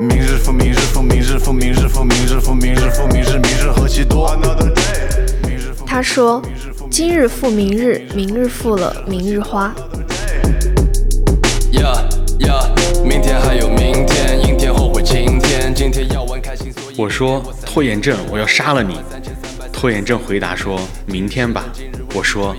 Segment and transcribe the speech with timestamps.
[0.00, 4.38] 明日复明日复明日复明日复明日复明日复明日，明日何其多。
[5.84, 6.40] 他说
[6.88, 9.74] ：“今日复明日，明日复了明日花。”
[11.72, 11.92] 呀
[12.46, 12.70] 呀，
[13.04, 16.72] 明天还有明天，阴天后会晴天，今天要玩开心。
[16.96, 19.00] 我说拖延症，我要杀了你。
[19.72, 21.64] 拖延症回答说：“明天吧。”
[22.14, 22.54] 我说：“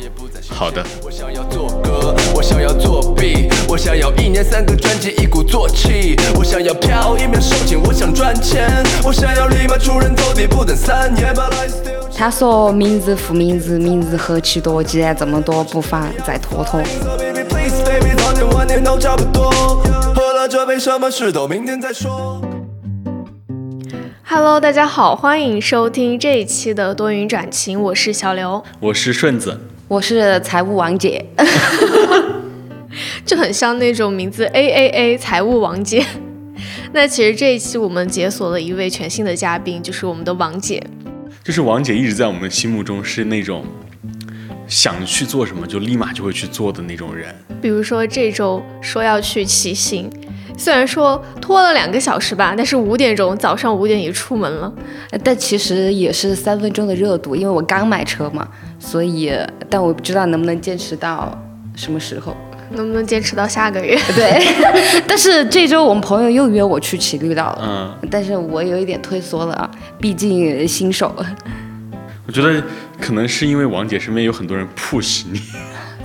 [0.50, 0.86] 好的。”
[2.40, 3.22] 我想要做歌，
[3.68, 6.16] 我想要作弊，我想要一年三个专辑，一鼓作气。
[6.38, 8.66] 我想要飘一秒收紧，我想赚钱，
[9.04, 11.36] 我想要立马出人头地，不等三年。
[12.16, 16.82] 他说：“明日复明日，明日何其多，既然这么多，不妨再拖拖。”
[20.16, 22.42] 喝了这杯，什么事都明天再说。
[24.24, 29.60] Hello，大家好，欢迎收听这一期的多云转晴，我是小刘，我是顺子，
[29.90, 31.26] 我是财务王姐，
[33.30, 36.04] 就很像那种名字 A A A 财务王姐。
[36.94, 40.84] 那其实这一期我们解锁了一位全新的嘉宾，就是我们的王姐。
[41.44, 43.64] 就是王姐一直在我们心目中是那种
[44.68, 47.32] 想去做什么就立马就会去做的那种人。
[47.62, 50.10] 比如说这周说要去骑行，
[50.58, 54.74] 虽然说拖了两个小时吧，但是五点钟早上五点也出门了。
[55.24, 58.48] 但其实也是三分钟的热度，因为我刚买车嘛，
[58.80, 59.32] 所以
[59.70, 61.40] 但我不知道能不能坚持到
[61.76, 62.36] 什么时候。
[62.72, 63.98] 能不能坚持到下个月？
[64.16, 64.42] 对，
[65.08, 71.14] 但是这周我们朋友又约我去骑绿道了，嗯，但是我有一点退缩了啊，毕竟新手。
[72.28, 72.64] 我觉得
[73.02, 75.42] 可能是因为王姐身边有很多人 push 你。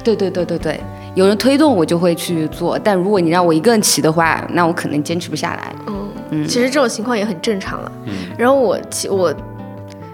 [0.02, 0.80] 对对对对对，
[1.14, 5.74] 有人推动我就会去做，但如果你让我一个人骑的话，那我可能坚持不下来。
[5.86, 7.92] 嗯嗯，其实这种情况也很正常了。
[8.06, 9.34] 嗯，然后我骑我。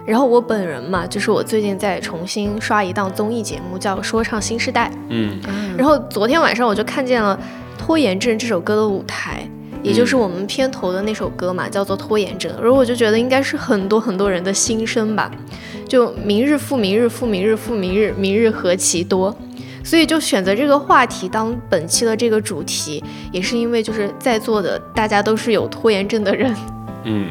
[0.06, 4.90] 然后我本人嘛，就是我最近在重新刷一档综艺节目，叫《说唱新时代》。
[5.08, 5.38] 嗯，
[5.76, 7.38] 然后昨天晚上我就看见了
[7.78, 9.48] 《拖延症》这首歌的舞台，
[9.82, 12.50] 也就是我们片头的那首歌嘛，叫做《拖延症》。
[12.60, 15.30] 然后我就觉得应该是很多很多人的心声吧，
[15.86, 19.34] 就明日复明日，复明日复明日，明日何其多。
[19.84, 26.54] 所以就选择这个话题当本期的这个主题，也是因为就是在座的大家都是有拖延症的人。
[27.04, 27.30] 嗯。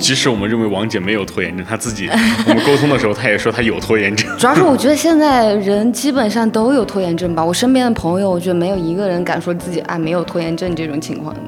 [0.00, 2.08] 即使我们认为王姐没有拖延症，她自己
[2.46, 4.28] 我们沟通的时候，她也说她有拖延症。
[4.36, 7.44] 主要是我觉得现在人基本上都有拖延症吧。
[7.44, 11.40] 我身边的朋友，我觉得没有一个人敢说自己啊没有拖延症这种情况的。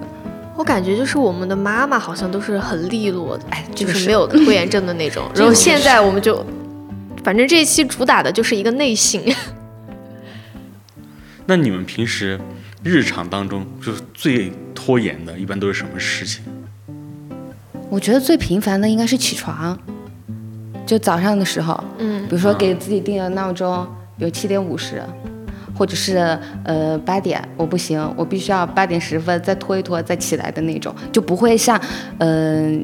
[0.56, 5.24] 我感觉就是我们的妈妈好像都是很利落的，哎，就是没有拖延症的那种。
[5.34, 6.44] 然后现在我们就，
[7.24, 9.20] 反正这一期主打的就是一个内省。
[11.46, 12.38] 那你们平时
[12.84, 16.44] 日常当中就是最拖延的，一般都是什么事情？
[17.92, 19.78] 我觉得最频繁的应该是起床，
[20.86, 23.86] 就早上的时候，嗯，比如说给自己定了闹钟，
[24.16, 25.02] 比如七点五十，
[25.76, 26.16] 或者是
[26.64, 31.78] 呃八点，我不行，我必须要八点十分再拖一拖再起来的那种，就不会像，
[32.16, 32.82] 嗯，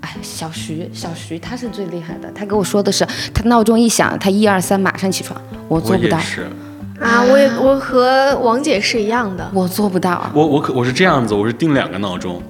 [0.00, 5.38] 哎，小徐，小徐他是最厉害的，他给我说的是，他闹钟一响，他一二三马上起床，
[5.68, 6.16] 我做不到，
[7.02, 12.42] 啊，我也我和王姐是一样的，我做不到啊，我我可我是这样子，我是定两个闹钟。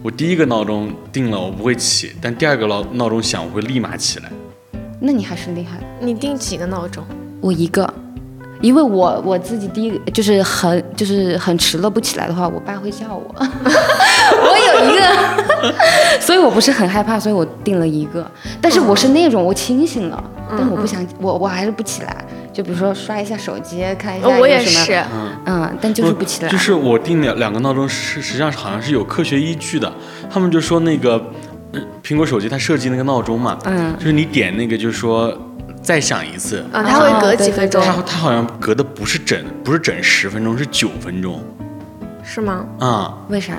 [0.00, 4.30] 我第一个闹钟定了，我不会起；但第二个闹闹钟响，我会立马起来。
[5.00, 5.78] 那你还是厉害。
[6.00, 7.04] 你定几个闹钟？
[7.40, 7.92] 我一个，
[8.60, 13.34] 因为我我自己第一个就是很就是很迟了不起来的话，我爸会叫我。
[13.38, 18.24] 我有一个，所以我不是很害怕，所以我定了一个。
[18.60, 22.24] 但是我是那种我清醒了，但我不想我我还是不起来。
[22.58, 25.00] 就比如说刷一下手机，看一下我也是，
[25.46, 26.48] 嗯，但就是不起来。
[26.48, 29.92] 就是我定两两个闹钟，是实际上好像是有科学依据的。
[30.28, 31.24] 他们就说那个
[32.02, 35.32] 苹果手机它设计那个闹钟嘛，嗯，就是你点那个，就是说
[35.80, 37.80] 再响一次，啊，它会隔几分钟。
[37.80, 41.40] 它它好像隔的不是整不是整十分钟，是九分钟，
[42.30, 42.66] 是吗？
[42.78, 43.56] 啊，为啥？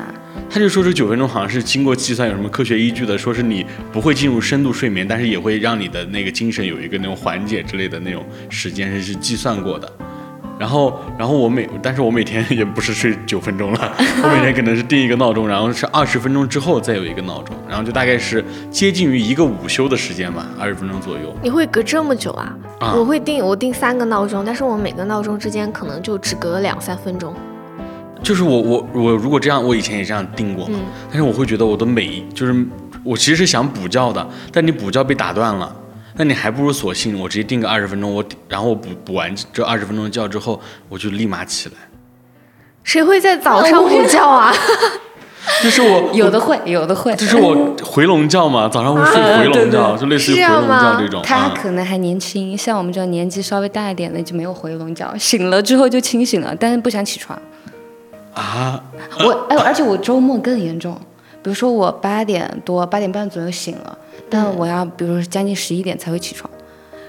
[0.48, 3.18] 他就说这九分钟好像是经过计算，有什么科学依据的？
[3.18, 9.92] 说是你不会进入深度睡眠，但是也会让你的那个精神有一个那种缓解之类的那种时间是是计算过的。
[10.60, 21.36] 然后，然后我每，但是我每天也不是睡九分钟了， 我每天可能是定一个闹钟，然后是二十分钟之后再有一个闹钟，然后就大概是接近于一个午休的时间吧，二十分钟左右。
[21.42, 22.56] 你会隔这么久啊？
[22.96, 27.34] 我会定，我定三个闹钟，但是我每个闹钟之间可能就只隔两三分钟。
[28.22, 30.80] 就是我我我如果这样，我以前也这样定过嘛。
[31.08, 32.66] 但是我会觉得我的每就是
[33.04, 35.76] 我其实是想补觉的，但你补觉被打断了，
[36.16, 41.76] 那你还不如索性我直接定个二十分钟，我然后我补补完这二十分钟的觉之后，我就立马起来。
[42.84, 44.54] 谁会在早上补觉啊？
[45.64, 51.22] 就是 我有的会有的会，这是我回笼觉嘛，早上会睡回笼觉，就类似于回笼觉这种。
[51.24, 57.40] 他可能还年轻，像我们这种年纪稍微大一点的就没有回笼觉，醒了之后就清醒了，但是不想起床。
[58.40, 58.84] 啊，
[59.26, 61.00] 我哎，而且我周末更严重。
[61.42, 63.98] 比如说我八点多、八点半左右醒了，
[64.30, 66.50] 但我要比如说将近十一点才会起床，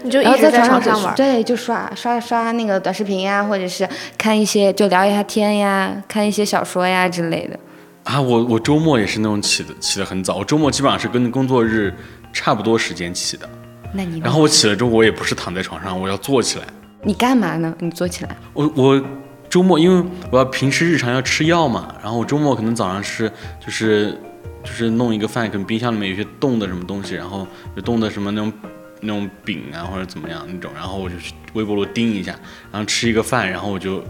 [0.02, 1.14] 你就一然后直在床床上玩。
[1.14, 7.58] 对，就刷刷刷那个短视频呀，或者是看一些就聊一下天呀，看一些小说呀之类的。
[8.04, 11.94] 啊，我我周末也是那种起的起的很早，我周末基本上是跟工作日
[12.32, 13.48] 差不多时间起的。
[13.92, 16.64] 那你然后我起了之后，我也不是躺在床上，我要坐起来。
[17.02, 17.74] 你干嘛呢？
[17.80, 18.36] 你坐起来。
[18.52, 19.02] 我我
[19.50, 24.17] 周末因为我要平时日常要吃药嘛，然后我周末可能早上是就是
[24.62, 27.44] 就是弄一个饭，可能冰箱里面有些冻的什么东西，然后
[27.75, 28.52] 就冻的什么那种
[29.00, 32.32] 那种饼啊或者怎么样那种，然后我就去微波炉叮一下，
[32.70, 34.00] 然后吃一个饭，然后我就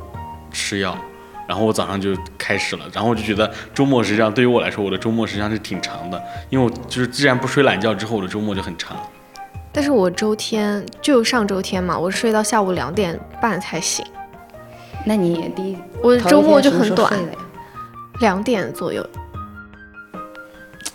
[0.52, 0.94] 吃药。
[1.48, 8.96] 然后我早上就开始了，然后我就觉得周末实际上对于我来说，我的周末实际上是挺长的，因为我就是既然不睡懒觉之后，我的周末就很长。
[9.72, 14.04] 但是我周天就上周天嘛，我睡到下午两点半才醒，
[15.04, 17.12] 那你第一我周末就很短
[18.20, 19.04] 两点左右。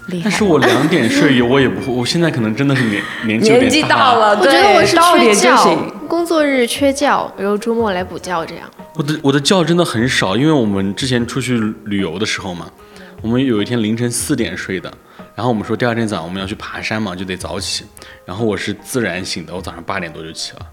[0.08, 0.26] 厉害。
[0.26, 8.70] 但是我两点睡， 我也不会，我现在可能真的是年年纪年纪大到了，我觉得我是缺觉。，工作日缺觉，然后周末来补觉这样。
[8.94, 12.70] 我的我的觉真的很少，因为我们之前出去旅游的时候嘛，
[13.22, 14.94] 我们有一天凌晨四点睡的，
[15.34, 17.84] 然后我们说第二天早上我们要去爬山嘛，就得早起，
[18.26, 20.66] 然后我是自然醒的，我早上八点多就起了。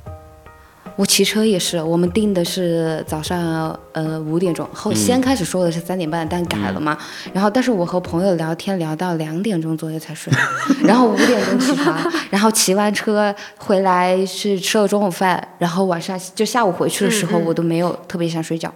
[0.97, 6.97] 我骑车也是，我们定的是早上呃五点钟，后先开始说的是三点半，但改了嘛。
[7.33, 10.33] 然后，但是我和朋友聊天聊到两点钟左右才睡，
[10.85, 11.99] 然后五点钟起床，
[12.31, 18.73] 然后骑完车回来是吃了中午饭，然后晚上就下午回去的时候，我都没有特别想睡觉。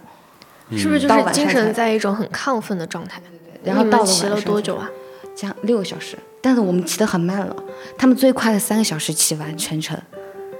[0.71, 3.21] 是不是就是精神在一种很亢奋的状态？
[3.63, 4.89] 你们然后到了骑了多久啊？
[5.35, 7.55] 这样六个小时，但是我们骑得很慢了，
[7.97, 9.95] 他们最快的三个小时骑完全程。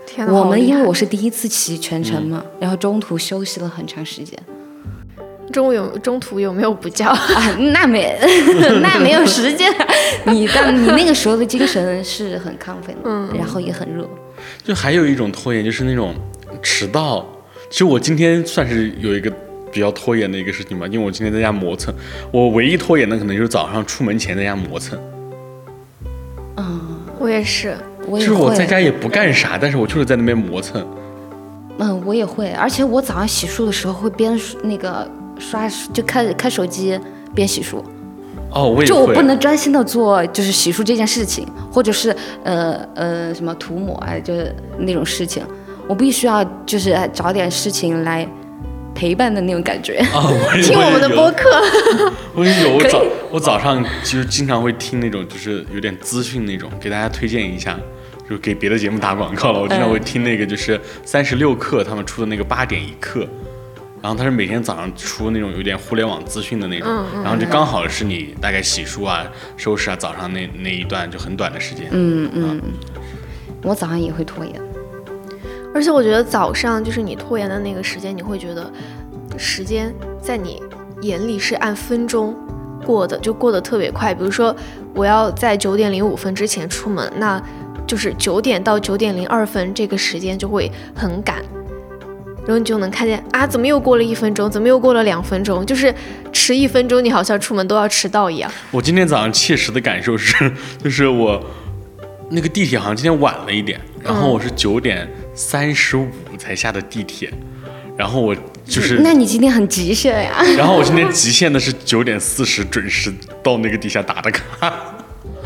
[0.07, 4.39] 天，我们因为我是第一次骑全程嘛，然后中途休息了很长时间。
[5.51, 7.05] 中午有中途有没有补觉？
[7.09, 8.17] 啊，那没，
[8.81, 9.71] 那没有时间。
[10.25, 14.07] 你但你那个时候的精神是很亢奋的，嗯然后也很热。
[14.63, 16.13] 就还有一种拖延，就是那种
[16.61, 17.25] 迟到。
[17.69, 19.31] 其实我今天算是有一个
[19.71, 21.93] 比较拖延的一个事情吧，因为我今天在家磨蹭。
[22.31, 24.99] 我唯一拖延的可能就是早上出门前在家磨蹭，
[26.57, 27.75] 嗯我也是，
[28.07, 30.85] 我也就是我在，家也不干啥，但是我就是在那边磨蹭。
[31.79, 35.07] 嗯，我也会，而且我早上洗漱的时候会边那个
[35.37, 36.99] 刷，就开开手机
[37.35, 37.83] 边洗漱，
[38.51, 38.85] 哦，我也会。
[38.87, 45.43] 就我不能专心的做就是洗漱这件事情，或者是呃呃什么涂抹啊，就是那种事情，
[45.87, 48.27] 我必须要就是找点事情来
[48.95, 49.97] 陪伴的那种感觉。
[49.97, 51.31] 啊，我 听我们的播。
[51.33, 51.61] 客，
[52.33, 53.03] 我也有，我早
[53.33, 57.79] 我早上就是经常会听那种就是有点资讯那种，给大家推荐一下，
[58.29, 59.59] 就给别的节目打广告了。
[59.59, 63.27] 我经常会听那个就是三十六课他们出的那个八点一刻，
[64.01, 66.87] 然后他是每天早上出那种有点互联网资讯的那种，
[67.23, 69.25] 然后就刚好是你大概洗漱啊、
[69.55, 71.87] 收拾啊，早上那那一段就很短的时间。
[71.91, 72.61] 嗯嗯，
[73.63, 74.53] 我早上也会拖延。
[75.73, 78.71] 而且我觉得早上就是你拖延的那个时间，你会觉得
[79.37, 80.63] 时间在你
[81.01, 82.35] 眼里是按分钟
[82.83, 84.11] 过的，就过得特别快。
[84.11, 84.55] 比如说，
[84.95, 87.39] 我要在九点零五分之前出门，那
[87.87, 91.37] 就是九点到九点零二分这个时间就会很赶。
[92.45, 94.49] 然后你就能看见啊，怎么又过了一分钟？
[94.49, 95.65] 怎么又过了两分钟？
[95.65, 95.93] 就是
[96.31, 98.49] 迟一分钟，你好像出门都要迟到一样。
[98.71, 100.49] 我今天早上切实的感受是，
[100.81, 101.45] 就是我
[102.31, 107.29] 那个地铁好像今天晚了一点，然后我是九点三十五才下的地铁，
[107.97, 108.33] 然后我
[108.65, 110.41] 就是，那你今天很极限呀？
[110.57, 113.13] 然后我今天极限的是九点四十准时
[113.43, 114.73] 到那个地下打的卡。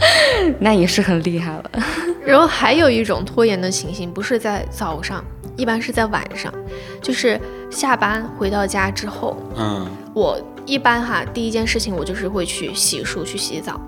[0.60, 1.72] 那也是很厉害了。
[2.26, 5.24] 然后还有一种拖延的情形，不是在早上，
[5.58, 6.54] 一般是在晚上，
[7.02, 7.40] 就是
[7.70, 13.80] 下班回到家之后，嗯，我一般哈第一件事情我就是会去洗漱去洗澡。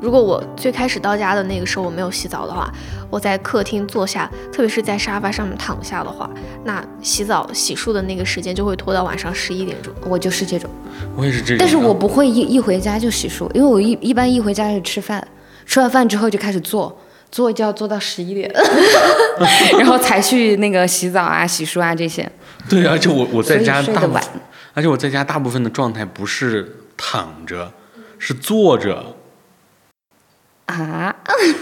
[0.00, 2.70] 如果我最开始到家的那个时候我没有洗澡的话，
[3.08, 6.28] 我在客厅坐下，特别是在沙发上面躺下的话，
[6.62, 9.92] 那洗澡洗漱的那个时间就会拖到晚上十一点钟。
[10.06, 10.68] 我就是这种，
[11.16, 11.56] 我也是这种。
[11.58, 15.26] 但是我不会一一回家就洗漱，因为我一一般一回家就吃饭，
[15.66, 18.50] 吃完饭之后就开始做，做就要做到十一点，
[19.78, 22.30] 然后才去那个洗澡啊、洗漱啊这些。
[22.68, 24.22] 对，而且我我在家大部分
[24.74, 27.72] 而且我在家大部分的状态不是躺着，
[28.18, 29.16] 是坐着。
[30.66, 31.14] 啊，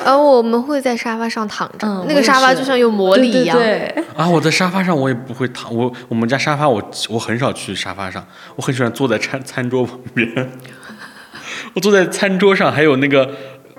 [0.05, 3.57] 而 我们会在沙发上躺着，嗯那个沙发就像有魔力一样。
[3.59, 10.53] 对对对啊，我在沙发上我也不会躺，我我们家沙发我我很少去沙发上，我很喜欢坐在餐餐桌旁边。
[11.75, 13.29] 我坐在餐桌上，还有那个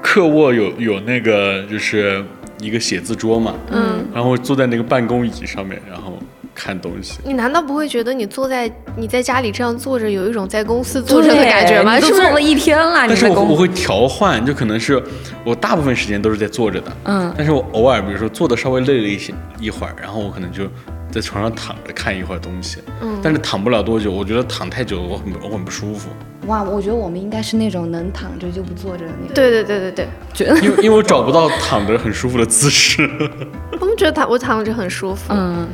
[0.04, 2.24] 客卧有有那个就是
[2.60, 6.20] 一个写字桌嘛，嗯，然后坐在那个办公椅上面，然后
[6.54, 7.20] 看东西。
[7.24, 12.00] 你难道不会觉得你坐在你在家里这样坐着，有一种在公司坐着的感觉吗？
[12.00, 12.22] 是不是？
[12.22, 15.02] 坐了一天了，但是我我会调换，就可能是
[15.46, 20.66] 我大部分时间都是在坐着的，嗯，但是我偶尔比如说坐的稍微累了一些一会儿，然后我可能就
[21.12, 26.10] 在床上躺着看一会儿东西，嗯，但是躺不了多久，我觉得躺太久我很我很不舒服，
[26.48, 29.34] 哇，我觉得我们应该是那种能躺着就不坐着的那种。
[29.34, 33.10] 对对对对对，觉得 因为因为我找不到躺着很舒服的姿势。
[33.80, 35.34] 我们觉得躺我躺着很舒服。
[35.34, 35.68] 嗯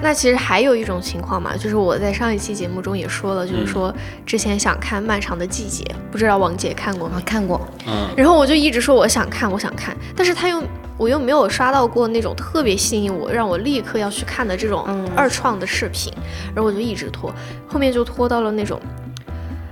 [0.00, 3.92] 那其实还有一种情况嘛，就是我在上一期节目中也说了，就是说
[4.24, 5.82] 之前想看《漫长的季节》，
[6.12, 7.20] 不知道王姐看过吗？
[7.26, 10.62] 看过，嗯，然后我就一直说我想看，我想看，但是他又
[10.96, 16.12] 我又没有刷到过那种特别吸引我，让我立刻要去看的这种二创的视频，
[16.54, 17.34] 然后我就一直拖，
[17.66, 18.80] 后面就拖到了那种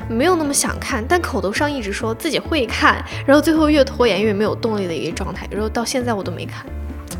[0.09, 6.65] 没有那么想看，但口头上一直说自己会看，然后最后越拖延越没有动力的一个状态，然后到现在我都没看。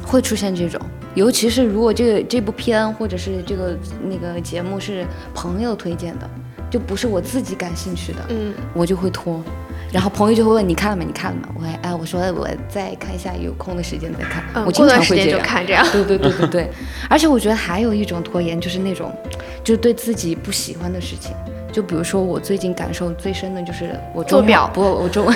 [0.05, 0.81] 会出现这种，
[1.17, 3.77] 尤其是如果这个这部片或者是这个
[4.09, 6.31] 那个节目是朋友推荐的，
[6.71, 9.43] 就不是我自己感兴趣的，嗯，我就会拖。
[9.93, 11.03] 然后朋友就会问你看了吗？
[11.05, 11.49] 你看了吗？
[11.57, 14.45] 我还哎，我说我再看一下，有空的时间再看。
[14.55, 15.41] 嗯我经过段时间常会这样。
[15.41, 15.87] 就看这样。
[15.91, 16.71] 对对对对对，
[17.11, 19.13] 而且我觉得还有一种拖延，就是那种，
[19.65, 21.35] 就是对自己不喜欢的事情。
[21.77, 25.31] 就比如说我最近感受最深的就是我周末做表不， 我周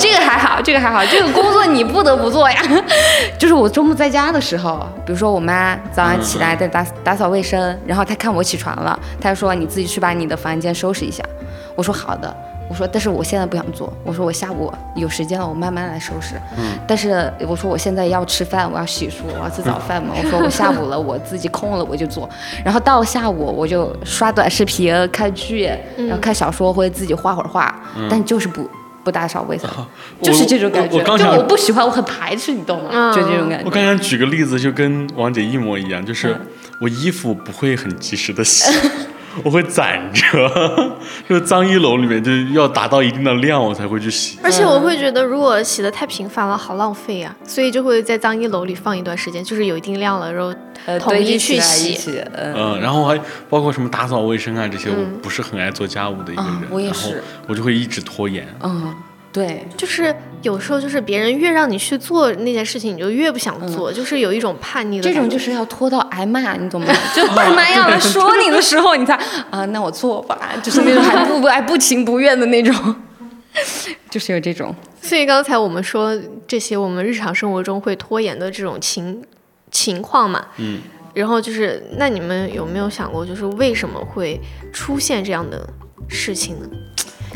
[0.00, 2.60] 这个还好，这个还好，这个工作你不得不做呀。
[3.38, 11.22] 就是我周末在家的时候，比如说我妈早上起来在打打扫卫生，然后她看我起床了，她说你自己去把你的房间收拾一下。
[11.76, 12.36] 我说好的。
[12.70, 13.92] 我说，但是我现在不想做。
[14.04, 16.36] 我说我下午有时间了，我慢慢来收拾。
[16.56, 16.78] 嗯。
[16.86, 20.14] 但是我说我现在要吃饭，我要洗漱，我要吃早饭嘛。
[20.16, 22.30] 我说我下午了，我自己空了我就做。
[22.64, 27.74] 然后到下午我就刷短视频、看剧，然后看小说或者自己画会儿画，
[28.08, 28.70] 但就是不
[29.02, 29.68] 不打扫卫生，
[30.22, 30.90] 就是这种感觉。
[30.90, 32.90] 就我我刚想我不喜欢，我很排斥，你懂吗？
[32.92, 33.64] 嗯就这种感觉。
[33.64, 36.36] 我刚想举个例子，就跟王姐一模一样，就是
[36.80, 38.70] 我衣服不会很及时的洗，
[39.44, 40.50] 我会攒着，
[41.28, 44.38] 就是脏衣篓里面就要达到一定的量我才会去洗。
[44.42, 50.54] 而且我会觉得，如果洗的太频繁了，好浪费啊，所以就会在脏衣篓里放一段时间，就是有一定量了，然后
[50.86, 52.54] 呃，统一去洗嗯。
[52.56, 53.18] 嗯，然后还
[53.48, 58.46] 包括什么打扫卫生啊这些，我不是很爱做家务的一个人，啊我也然后是我就会一直拖延。
[58.62, 58.94] 嗯，
[59.32, 65.14] 对，就是有时候就是别人越让你去做那件事情，你就越不想做，就是有一种叛逆的这。
[65.14, 66.92] 种就是要拖到挨骂，你懂吗？
[67.14, 69.14] 就爸妈要来说你的时候，你才
[69.50, 72.96] 啊，那我做吧，就是那种还不还不情不愿的那种，
[74.10, 74.74] 就是有这种。
[75.00, 76.18] 所以刚才我们说
[76.48, 79.22] 这些我们日常生活中会拖延的这种情
[79.70, 80.80] 情况嘛，嗯，
[81.14, 84.40] 然后就是那你们有没有想过，就是为什么会
[84.72, 85.68] 出现这样的
[86.08, 86.68] 事情呢？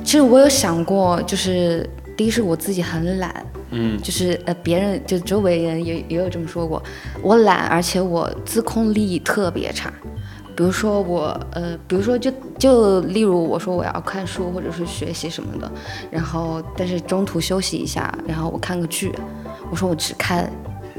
[0.04, 6.80] 其实我有想过，就是第一是我自己很懒，嗯，就是呃别人就周围人也也有这么说过，
[7.23, 9.92] 我懒，而且我自控力特别差。
[10.56, 15.68] 比如说我呃，比如说就就例如我说我要看书或者是学习什么的，
[16.12, 19.12] 然后但是中途休息一下，然后我看个剧，
[19.68, 20.49] 我说我只看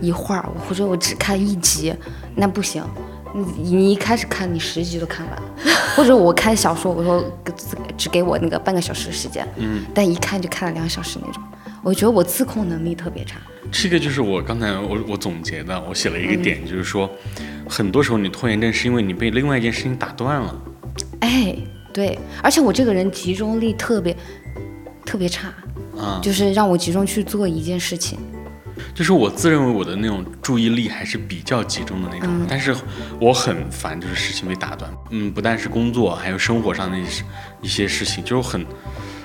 [0.02, 1.94] 一会儿，或者我只看一集，
[2.36, 2.84] 那不行。
[3.36, 5.54] 你你一开始看，你十集都看完了，
[5.96, 7.22] 或者我看小说，我说
[7.56, 11.44] 只只给我那个半个小时的时间，嗯，但一看就看了两个小时那种，
[11.84, 13.38] 我觉得我自控能力特别差。
[13.70, 17.10] 这个就是我刚才我我总结的，我写了一个点，就是说，
[17.68, 20.56] 很多时候你拖延症是因为你被另外一件事情打断了。
[21.20, 21.54] 哎，
[21.92, 24.16] 对，而且我这个人集中力特别
[25.04, 25.54] 特别差，
[25.98, 26.22] 啊。
[26.24, 28.18] 就是让我集中去做一件事情。
[28.94, 32.76] 就是我自认为我的那种注意力还是比较集中的那种，但是
[33.20, 34.92] 我很烦，就是事情被打断。
[35.10, 37.24] 嗯，不但是工作，还有生活上的一些
[37.62, 38.66] 一些事情，就是很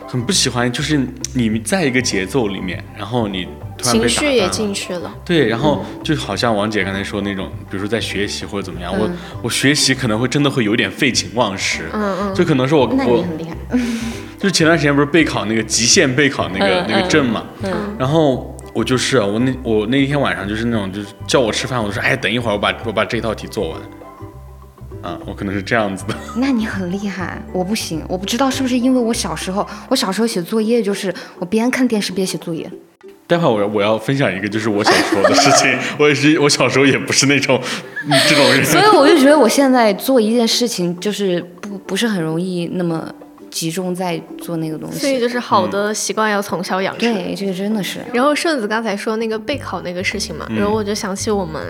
[0.07, 1.00] 很不喜欢，就是
[1.35, 3.47] 你在一个节奏里面，然后你
[3.78, 9.09] 突然被打情绪也进去了，对，然后就好像王姐刚才说那种，比如说在学习或者怎么样，我
[9.42, 13.57] 我学习可能会真的会有点废寝忘食，嗯嗯，就可能是我那你我很厉害，
[14.37, 17.47] 就是前段时间不是备考那个极限备考那个、嗯那个证嘛，
[17.99, 23.80] 然后我就是我那我那天晚上就是那种就是叫我吃饭，我就说哎等一会儿我把我把这套题做完，
[25.02, 32.70] 啊，我可能是这样子的， 那你很厉害，我不行，我不知道是不是因为我小时候，我小时候写作业就是我边看电视边写作业，
[33.26, 37.60] 待会儿我我要分享一个就是我小时候的事情， 我也是我小时候也不是那种
[38.08, 43.12] 嗯这种人，所以我就觉得我现在做一件事情就是不不是很容易那么
[43.50, 44.99] 集中在做那个东西。
[44.99, 47.12] 所以就是好的习惯要从小养成。
[47.12, 51.61] 对，这个真的是，然后顺子刚才说那个备考那个事情嘛，嗯然后我就想起我们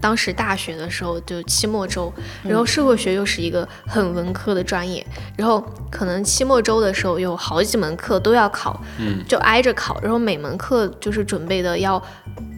[0.00, 2.12] 当时大学的时候就期末周，
[2.42, 5.04] 然后社会学又是一个很文科的专业，
[5.36, 12.02] 然后可能期末周的时候有好几门课都要考，嗯就挨着考，然后每门课就是准备的要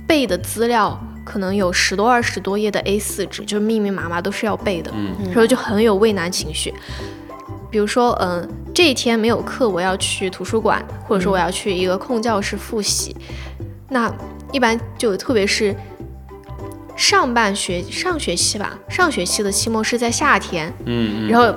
[0.07, 0.99] 背的资料。
[1.25, 6.73] 可能有十多二十多页的 A4 纸，就是密密麻麻都是要背的，嗯，然后就很有畏难情绪。
[7.71, 13.17] 比如说，嗯，这一天没有课，我要去图书馆，或者说我要去一个空教室复习。
[13.89, 14.13] 那
[14.53, 15.75] 一般就特别是
[16.97, 21.55] 上半学上学期吧，上学期的期末是在夏天，嗯，然后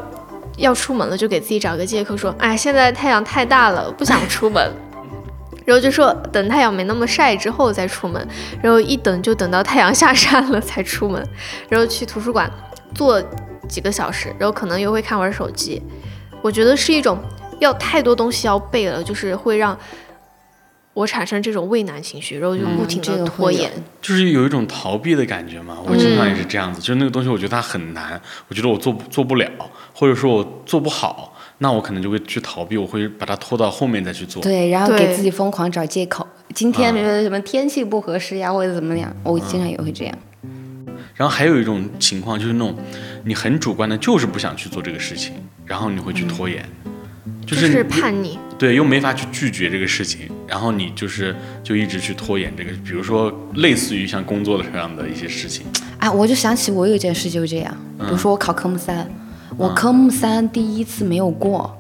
[0.58, 4.72] 要出门了，就给自己找个借口说，哎，现在太阳太大了，不想出门。
[5.64, 8.28] 然后就说等太阳没那么晒之后再出门，
[8.62, 11.26] 然后一等就等到太阳下山了才出门，
[11.70, 12.52] 然后去图书馆
[12.96, 13.22] 坐
[13.68, 15.82] 几个小时，然后可能又会看会儿手机。
[16.42, 17.18] 我觉得是一种
[17.60, 19.78] 要太多东西要背了，就是会让
[20.94, 25.78] 我产生这种畏难情绪，然后就不停的拖延，就是有一种逃避的感觉嘛。
[25.86, 29.50] 我经常也是这样子，就是那个东西我觉得它很难，我觉得我做做不了，
[29.94, 31.38] 或者说我做不好。
[31.60, 34.42] 那我可能就会去逃避，我会把它拖到后面再去做。
[34.42, 36.28] 对，然后给自己疯狂找借口。
[36.56, 40.18] 今天比如说什么天气不合适呀，或者怎么样，我经常也会这样。
[41.22, 42.76] 然后还有一种情况就是那种，
[43.26, 45.36] 你很主观的，就是不想去做这个事情，
[45.68, 46.68] 然后你会去拖延，
[47.46, 48.40] 就是叛逆。
[48.58, 55.64] 对，又没法去拒绝这个事情，然后你就是就一直去拖延这个，比如说类似于像工作的这样的一些事情。
[56.00, 59.08] 啊，我就想起我有一件事就是这样，比如说我考科目三。
[59.58, 61.72] 我科目三第一次没有过，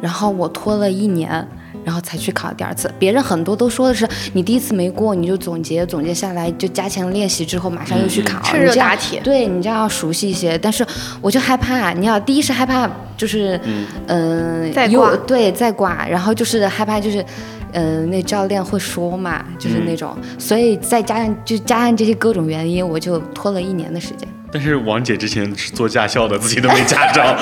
[0.00, 1.48] 然后我拖了一年，
[1.84, 2.90] 然后才去考第二次。
[2.98, 9.20] 别人很多都说的是，你第一次没过，你就总结总结下来，就加强练习之后，马上又去考，趁热打铁。
[9.20, 10.56] 对你这样要熟悉一些。
[10.58, 10.84] 但是
[11.20, 13.60] 我就害怕，你要第一是害怕，就是
[14.06, 17.24] 嗯，再挂，对，再挂，然后就是害怕，就是
[17.72, 24.28] 嗯，那教练会说嘛，就是那种，所以再加上就加上这些各种原因，我就拖了一年的时间。
[24.54, 27.36] 但是王姐之前是做驾校的，自己都没驾照。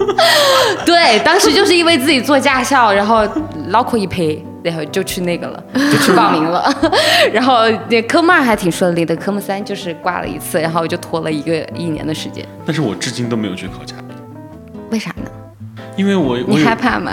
[0.86, 3.28] 对，当时就是因为自己做驾校，然后
[3.66, 6.74] 脑壳一拍，然后就去那个了，就去报名了。
[7.30, 12.42] 然后那科目二还挺顺利的，科目三就是挂了一次，然后就拖了一个一年的时间。
[12.64, 13.94] 但是我至今都没有去考驾。
[14.90, 15.30] 为啥呢？
[15.94, 17.12] 因为我你害怕吗？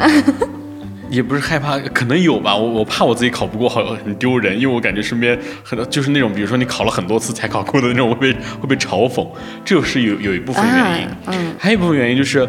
[1.10, 2.56] 也不是害怕，可能有吧。
[2.56, 4.60] 我我怕我自己考不过，好很丢人。
[4.60, 9.28] 因为我感觉身边很多就是那种，比如说你考了很多次才考过的那种，会被会被嘲讽。
[9.64, 11.08] 这就是有有一部分原因。
[11.28, 11.56] 嗯。
[11.58, 12.48] 还有一部分原因就是，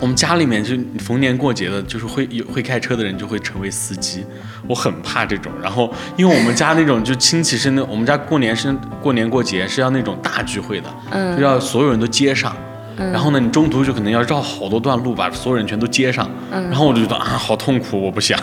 [0.00, 4.24] 我们家里面就逢年过节的，就是会有会开车的人就会成为司机。
[4.66, 5.52] 我很怕这种。
[5.62, 12.56] 然后，因为我们家那种就亲戚是那，我们家过年是过年过节是要那种大聚会的，嗯，就要所有人都接上。
[12.96, 16.28] 然后呢，你中途就可能要绕好多段路，把所有人全都接上。
[16.50, 18.38] 然后我就觉得啊，好痛苦，我不想。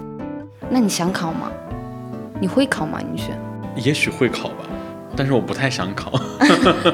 [0.70, 1.50] 那你想考吗？
[2.40, 2.98] 你会考吗？
[3.12, 3.38] 你选？
[3.76, 4.64] 也许会考吧，
[5.14, 6.12] 但是我不太想考。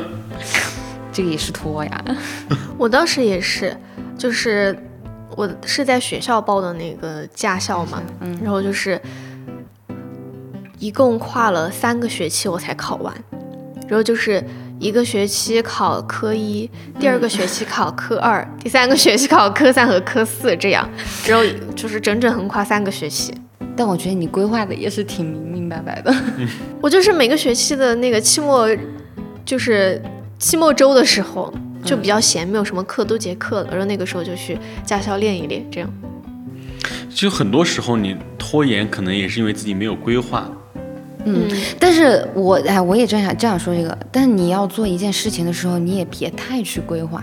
[1.13, 2.05] 这个也是拖呀。
[2.77, 3.77] 我当时也是，
[4.17, 4.77] 就是
[5.37, 9.01] 我是在学校报的那个驾校嘛，嗯，然后就是
[10.79, 13.15] 一共跨了三个学期我才考完，
[13.89, 14.45] 然后就是。
[14.81, 20.89] 一个学期考科一，第二个学期考科二，第三个学期考科三和科四，这样，
[21.27, 23.35] 然后就是整整横跨三个学期。
[23.77, 26.15] 但我觉得你规划的也是挺明明白白的。
[26.81, 28.69] 我就是每个学期的那个期末，
[29.45, 30.01] 就是
[30.39, 31.53] 期末周的时候
[31.85, 35.93] 就比较闲，没有什么课，都结课了，然后那个时候就去驾校练一练，这样。
[37.09, 40.49] 就很多时候你拖延，可能也是因为自己没有规划。
[41.25, 47.23] 嗯，但是我哎，我也正想这样说这个，但是你要做一件事情的时候，你也别太去规划，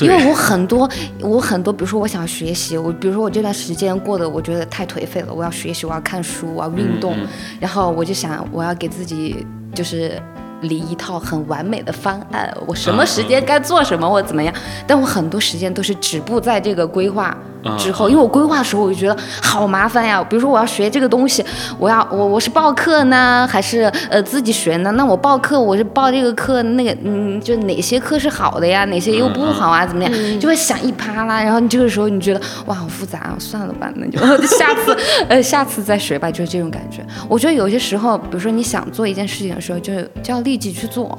[0.00, 0.88] 因为我很多，
[1.20, 7.14] 我很多，比如说我想学习，我比如说我这段时间过得我觉得太颓废了，我要学习，我要看书，我要运动，
[7.60, 10.20] 然后我就想我要给自己就是
[10.62, 14.52] 理一套很完美的方案，我什么时间该做什么，我怎么样，
[14.86, 17.36] 但我很多时间都是止步在这个规划。
[17.78, 20.22] 之后，因为我规划的时候，我就觉得好麻烦呀。
[20.22, 21.44] 比如说，我要学这个东西，
[21.78, 24.90] 我要我我是报课呢，还是呃自己学呢？
[24.92, 28.84] 那我报课，我是报这个课，那个嗯，就哪些课是好的呀？
[28.86, 29.86] 哪些又不好啊？
[29.86, 30.40] 怎么样？
[30.40, 31.42] 就会想一趴啦。
[31.42, 34.96] 然后你这个时候，你觉得哇，好复杂啊，算了吧，那就 下次
[35.28, 37.04] 呃下次再学吧，就是这种感觉。
[37.28, 41.18] 我觉得有些时候，比如说你想做一件事情的时候，就就要立即去做。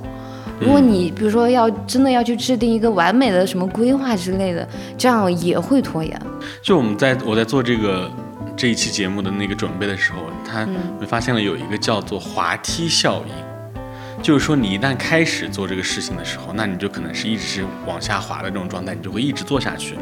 [0.60, 6.20] 如果你比如说要真的要去制定一个完美的什么规划之类的，这样也会拖延。
[6.62, 8.10] 就我们在我在做这个
[8.56, 10.66] 这一期节目的那个准备的时候，他
[11.00, 19.96] 会发现了有一个叫做滑梯效应，就是说你一旦开始做这个事情的时候，那你就可能是一直是往下滑的这种状态，你就会一直做下去，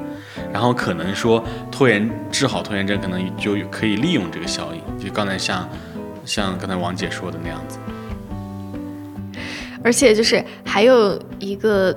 [0.51, 5.67] 然后可能说拖延治好拖延症，可能就可以利用这个效应，就刚才像
[6.23, 7.79] 像刚才王姐说的那样子。
[9.83, 11.95] 而且就是还有一个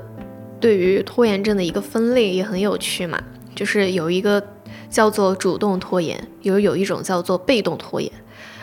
[0.58, 3.22] 对于拖延症的一个分类也很有趣嘛，
[3.54, 4.42] 就是有一个
[4.90, 8.10] 叫做主动拖延，有有一种叫做被动拖延。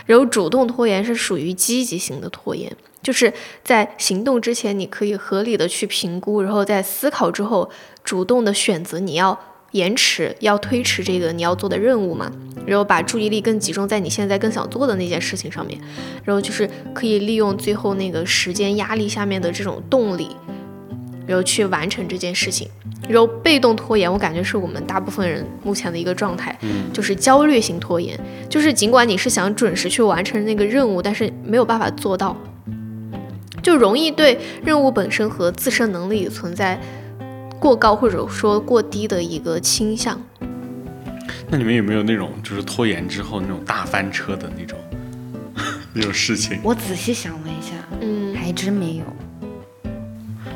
[0.05, 3.31] 然后主动拖延是属于积极型的拖延，就是
[3.63, 7.69] 在行动之前，你可以合理的去评估，然后在思考之后，
[8.03, 9.39] 主动的选择你要
[9.73, 12.31] 延迟、要推迟这个你要做的任务嘛，
[12.65, 15.79] 然后把注意力更集中在你现在更想做的那件事情上面，
[16.23, 20.29] 然后就是可以利用最后那个时间压力下面的这种动力，
[21.27, 22.67] 然后去完成这件事情。
[23.09, 26.57] 然后被动拖延，我感觉是我们大部分人目前的一个状态，
[26.93, 32.37] 就是焦虑型拖延，就是尽管你是想准时去完成那个任务，但是没有办法做到。
[33.61, 36.79] 就容易对任务本身和自身能力存在
[37.63, 40.19] 过高或者说过低的一个倾向。
[41.49, 44.77] 那你们有没有那种就是拖延之后那种大翻车的那种
[45.93, 46.59] 那种事情？
[46.61, 49.03] 我仔细想了一下，嗯，还真没有。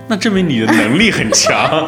[0.09, 1.87] 那证明你的能力很强。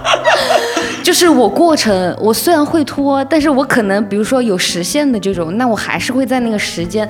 [1.04, 7.06] 就是我过程，我虽然会拖，但是我可能比如说有实现的这种，那我还是会在那个时间。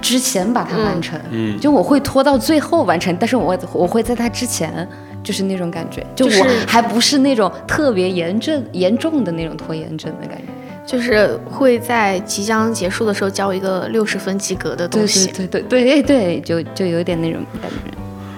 [0.00, 4.88] 之前把它完成，嗯，就我会拖到最后完成，但是我我会在它之前，
[5.22, 10.44] 就是那种感觉，就我还不是那种特别严重严重的那种拖延症的感觉，
[10.86, 17.96] 就是会在即将结束的时候交一个六十分及格的东西，对对对对对，就就有点那种感觉。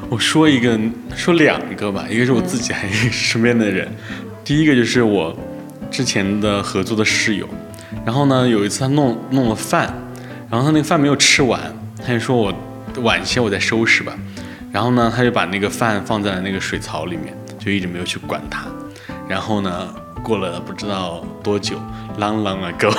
[0.09, 0.79] 我说一个，
[1.17, 3.89] 说两个吧，一个是我自己，还是身边的人。
[4.45, 5.35] 第一个就是我
[5.91, 7.49] 之前的合作的室友，
[8.05, 9.93] 然后呢，有一次他弄弄了饭。
[10.51, 11.59] 然后他那个饭没有吃完，
[12.07, 12.53] 他就说我
[13.01, 14.13] 晚些我再收拾吧。
[14.73, 18.65] 然后呢，他就把那个饭放在了那个水槽里面，就一直没有去管它。
[19.29, 19.89] 然后呢，
[20.23, 21.77] 过了不知道多久
[22.19, 22.91] ，long long ago，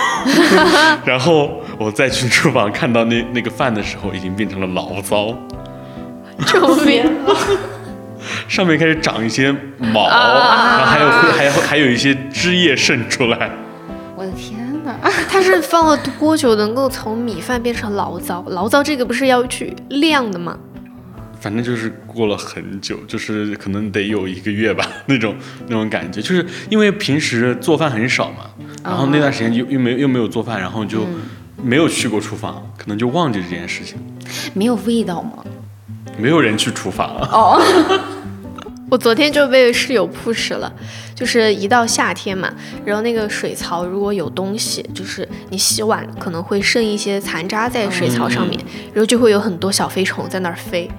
[1.03, 5.35] 然后我再去厨房看到那那个饭的时候，已经变成了醪糟，
[6.45, 7.03] 救命！
[8.47, 13.49] 上面开始长一些毛，然后还有还有还有一些汁液渗出来。
[14.15, 14.61] 我的天！
[15.29, 18.43] 它是放了多久能够从米饭变成醪糟？
[18.49, 20.57] 醪糟这个不是要去晾的吗？
[21.43, 25.35] 反正就是过了很久，就是可能得有一个月吧， 那种
[25.67, 28.49] 那种感觉，就是因为平时做饭很少嘛，
[28.81, 31.05] 然后那段时间又又没又没有做饭，然后就
[31.61, 33.97] 没有去过厨房，可能就忘记这件事情。
[34.53, 35.43] 没有味道吗？
[36.17, 37.61] 没有人去厨房哦。
[38.89, 40.71] 我昨天就被室友 push 了，
[41.13, 42.53] 就是一到夏天嘛，
[42.85, 48.57] 然后那个水槽如果有东西，就是你洗碗可能会剩一些残渣在水槽上面，
[48.93, 50.89] 然后就会有很多小飞虫在那儿飞。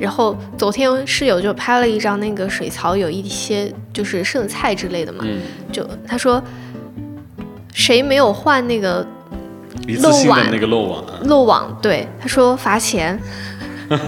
[0.00, 5.22] 然后昨天室友就拍了一张那个水槽有一些就是剩菜之类的嘛，
[5.70, 6.42] 就他说
[7.74, 9.06] 谁没有换那个
[10.02, 13.20] 漏网那个漏网漏网，对，他说罚钱。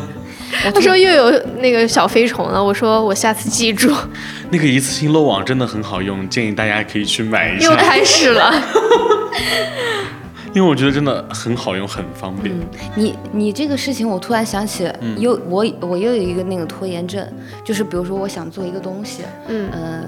[0.75, 3.91] 他说又有那个小飞虫了，我说我下次记住。
[4.51, 7.71] 那个一次性漏网真的很好用，建议大家可以去买一下。
[7.71, 8.53] 又开始了。
[10.55, 12.55] 因为我觉得真的很好用，很方便。
[12.95, 17.27] 你你这个事情，我突然想起，又我我又有一个那个拖延症，
[17.65, 20.05] 就是比如说我想做一个东西，嗯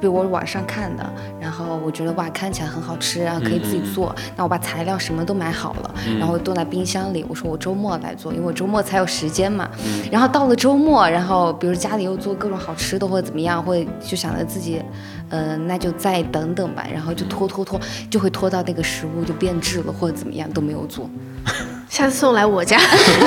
[0.00, 1.08] 比如我网上看的，
[1.40, 9.70] 然后我觉得哇看起来很好吃，然后可以自己做，那我把材料什么都买好了，然后冻在冰箱里，我说我周末来做，因为我周末才有时间嘛。
[10.10, 14.82] 然后到了周末，然后比如家里又做各种好吃的或者怎么样，或者就想着自己。
[15.30, 17.80] 嗯，那就再等等吧，然后就拖拖拖，
[18.10, 21.08] 就会拖到那个食物就变质了或者怎么样都没有做。
[21.88, 22.78] 下次送来我家，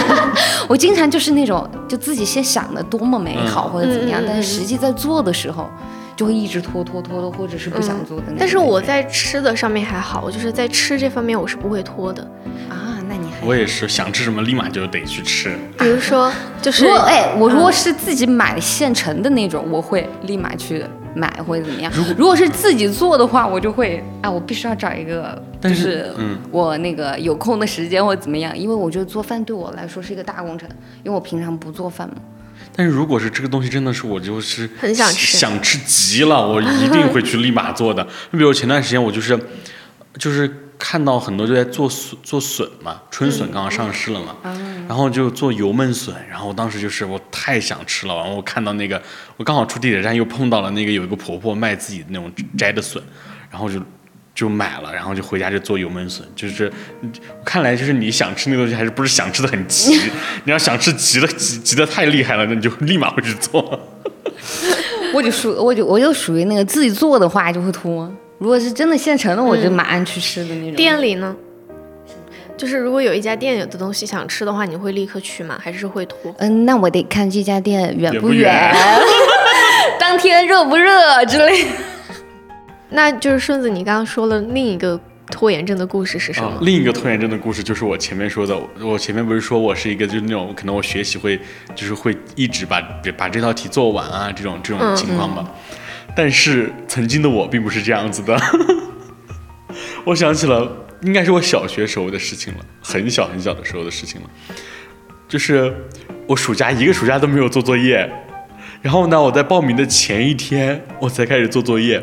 [0.68, 5.70] 我经常就是那种就自己先想的多么美好或者怎么样，但是实际在做的时候
[6.16, 8.24] 就会一直拖拖拖的，或者是不想做的。
[8.38, 12.22] 但是我在吃的上面还好，我就是在吃这方面我是不会拖的。
[12.70, 15.56] 啊，那你还我也是想吃什么立马就得去吃。
[15.78, 16.30] 比如说，
[16.62, 20.84] 就是哎，我如果是自己买现成的那种，我会立马去。
[21.16, 21.92] 买或者怎么样？
[22.16, 26.12] 如果是自己做的话，我就会啊，我必须要找一个，就是
[26.52, 30.68] 我那个有空的时间或者怎么样，因为我觉得做饭对我来说是一个大工程，
[31.04, 32.16] 因为我平常不做饭嘛。
[32.76, 38.06] 但是如果是这个东西真的是我就是很想吃，想吃极了，我一定会去立马做的。
[38.32, 39.40] 你 比如前段时间我就是
[40.18, 40.64] 就是。
[40.80, 44.36] 看到很多就在做笋做笋嘛，春笋刚刚上市了嘛，
[44.88, 49.02] 然后就做油焖笋，然后我当时就是我太想吃了，然后我看到那个，
[49.38, 53.02] 我刚好出地铁站又碰到了那个有一个婆婆卖自己那种摘的笋，
[53.50, 53.82] 然后就
[54.38, 56.72] 就买了，然后就回家就做油焖笋，就是
[57.44, 60.00] 看来就是你想吃那个东西还是不是想吃的很急，
[60.46, 63.80] 你要想吃急的急急的太厉害了，那你就立马会去做。
[65.12, 68.08] 我就属我就我就属于那个自己做的话就会拖。
[68.38, 70.76] 如果是真的现成的，我就马上去吃的那种。
[70.76, 71.36] 店里呢？
[72.56, 75.60] 就是如果有一家店有的东西想吃的话，你会立刻去吗？
[75.60, 76.32] 还是会拖？
[76.38, 78.72] 嗯，那我得看这家店远不远，
[80.00, 81.66] 当天热不热之类。
[82.90, 86.58] 那就是顺子，你刚刚说了另一个拖延症的故事是什么？
[86.62, 91.40] 另一个拖延症的故事就是我前面说的，我前面不是说我是一个就是那种可能我学习会
[91.76, 92.82] 就是会一直把
[93.18, 95.50] 把这道题做完啊这种这种情况嘛。
[96.16, 98.40] 但是曾经的我并不是这样子的。
[100.06, 100.72] 我想起了，
[101.02, 104.28] 应该是我小学时候的事情了，很小很小的时候的事情了。
[105.28, 105.76] 就是
[106.26, 108.10] 我暑假一个暑假都没有做作业，
[108.82, 112.02] 然后呢，我在报名的前一天我才开始做作业，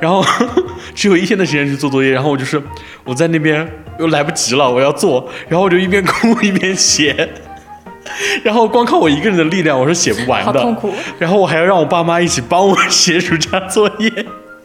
[0.00, 0.24] 然后
[0.94, 2.60] 只有一天的时间去做作业，然后我就是
[3.04, 7.28] 我在那边又来不及了，我要做，然后我就一边哭一边写，
[8.42, 10.94] 然后光靠我一个人的力量我是写不完的，好痛苦。
[11.18, 14.10] 然后我还要让我爸妈一起帮我写暑假作业，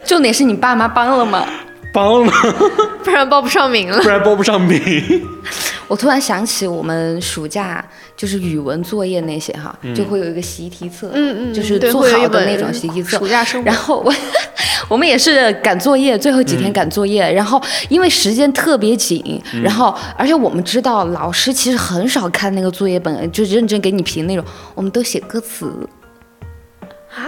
[0.04, 1.46] 重点是你爸妈帮了吗？
[1.92, 2.32] 帮了，
[3.04, 4.00] 不然报不上名了。
[4.02, 4.80] 不然报不上名。
[5.88, 7.84] 我突然想起我们暑假
[8.16, 13.18] 就是语文作业那些哈，就会有一个习题册，嗯嗯，就是对做好的那种习题册。
[13.18, 14.14] 暑假生活然后我
[14.88, 24.44] 我们也是赶作业，最后几天赶作业，然后因为时间特别紧，然后而且我们知道老师其实很少看那个作业本，就认真给你评那种，
[24.76, 25.66] 我们都写歌词，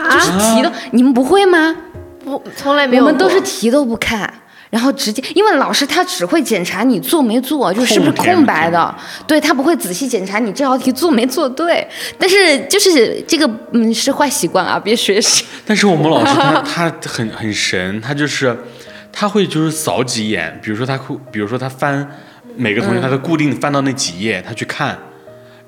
[0.09, 1.77] 就是题都你们不会吗？
[2.25, 3.03] 不，从来没有。
[3.03, 4.33] 我们都是题都不看。
[4.73, 8.95] 然后直接，因为老师他只会检查你做没做，就是不是空白的，
[9.27, 11.87] 对他不会仔细检查你这道题做没做对。
[12.19, 15.45] 但是就是这个，嗯，是坏习惯啊，别学习。
[15.67, 18.59] 但是我们老师他 他很很神，他就是
[19.13, 22.11] 他会就是扫几眼，比如说他会，比如说他翻
[22.57, 24.97] 每个同学他都固定翻到那几页，他去看，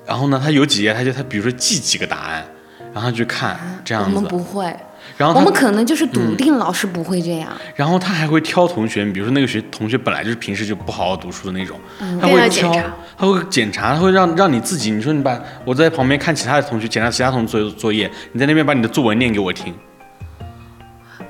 [0.03, 2.43] 然后呢他有几页他就他比如说记几个答案，
[2.91, 4.15] 然后他去看这样子。
[4.15, 4.75] 我们不会，
[5.17, 7.49] 然后我们可能就是笃定老师不会这样。
[7.75, 11.79] 然后他还会挑同学，比如说那个学同学本来就是平时就不好好读书的那种，
[12.21, 19.73] 他会挑要检查，他会检查，他会让让你自己，你说你把我在旁边看其他的同学检查其他同学作作业，你在那边把你的作文念给我听。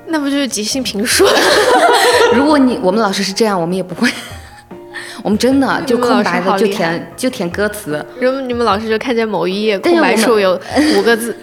[0.08, 1.26] 那不就是即兴评述？
[2.34, 4.08] 如果你我们老师是这样，我们也不会。
[5.22, 10.60] 我们真的就空白的就填就填歌词，然后你们老师就看见某一页空白处有
[10.96, 11.36] 五个字，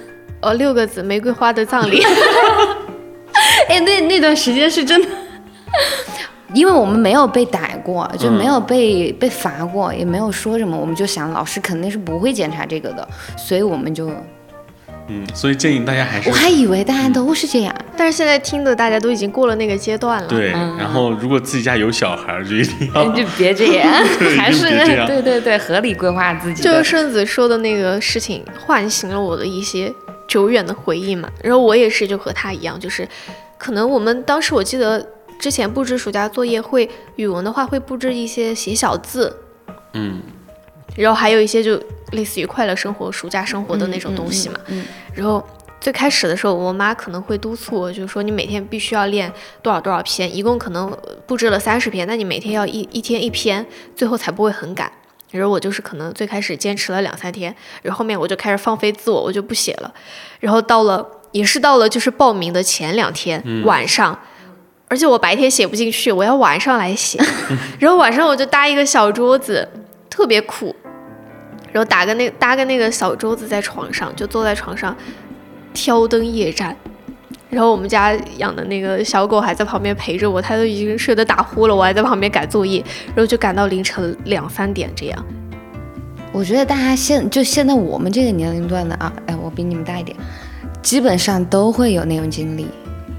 [0.43, 2.03] 呃，六个字，玫瑰花的葬礼。
[3.69, 5.07] 哎，那那段时间是真的，
[6.53, 14.11] 因为我们没有被逮过，就没有被、被罚过，也没有说什么，我们就想老师肯定是不会检查这个的，所以我们就，
[15.07, 20.27] 嗯，所以建议大家还是我还以为大家都是这样，但是现在听的大家都已经过了那个阶段了。
[20.27, 23.91] 对，然后如果自己家有小孩儿，就一定要 就别这样，
[24.37, 24.69] 还是
[25.07, 26.61] 对对对，合理规划自己。
[26.61, 29.93] 就是顺子说的那个事情，唤醒了我的一些
[30.27, 31.29] 久远的回忆嘛。
[31.41, 33.07] 然后我也是，就和他一样，就是
[33.57, 35.05] 可能我们当时我记得
[35.39, 39.35] 之前布置暑假作业会，语文的话会布置一些写小字，
[39.93, 40.21] 嗯，
[40.95, 41.81] 然后还有一些就
[42.11, 44.59] 类似于快乐生活、暑假生活的那种东西嘛。
[44.67, 45.45] 嗯嗯然后
[45.79, 49.31] 最开始的时候，我妈可能会督促我，就是说你每天必须要练
[49.61, 54.91] 多少多少篇，一共可能布置了三十篇，那你每天要一一天一篇，最后才不会很赶。
[55.39, 59.93] 然后我就是可能最开始坚持了两三天，然后后面我就开始放飞自我，我就不写了。
[60.39, 64.17] 然后到了也是到了就是报名的前两天、晚上，
[64.87, 67.19] 而且我白天写不进去，我要晚上来写。
[67.79, 69.67] 然后晚上我就搭一个小桌子，
[70.09, 70.75] 特别苦。
[71.71, 74.95] 然后打个那搭个那个小桌子在床上，就坐在床上
[75.73, 76.77] 挑灯夜战。
[77.53, 85.25] 然后我们家养的那个小狗还在旁边陪着我，它都已经睡得打呼了，我还在旁边改作业，然后就赶到凌晨两三点这样。
[86.31, 90.17] 我觉得大家现就现在我们这个年龄段的啊，哎，我比你们大一点，
[90.81, 92.67] 基本上都会有那种经历，